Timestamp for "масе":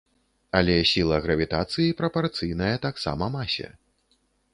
3.37-3.67